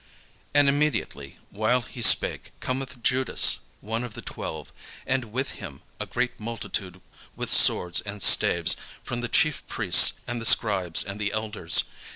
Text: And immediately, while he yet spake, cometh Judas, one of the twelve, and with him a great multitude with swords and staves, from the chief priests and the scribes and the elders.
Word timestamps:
And 0.55 0.67
immediately, 0.67 1.37
while 1.51 1.81
he 1.81 1.99
yet 1.99 2.07
spake, 2.07 2.51
cometh 2.59 3.03
Judas, 3.03 3.59
one 3.81 4.03
of 4.03 4.15
the 4.15 4.23
twelve, 4.23 4.71
and 5.05 5.25
with 5.31 5.51
him 5.61 5.83
a 5.99 6.07
great 6.07 6.39
multitude 6.39 7.01
with 7.35 7.53
swords 7.53 8.01
and 8.01 8.23
staves, 8.23 8.75
from 9.03 9.21
the 9.21 9.27
chief 9.29 9.61
priests 9.67 10.13
and 10.25 10.41
the 10.41 10.45
scribes 10.47 11.03
and 11.03 11.21
the 11.21 11.31
elders. 11.31 11.83